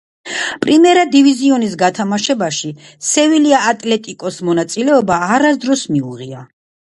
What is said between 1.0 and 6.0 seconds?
დივიზიონის გათამაშებაში „სევილია ატლეტიკოს“ მონაწილეობა არასდროს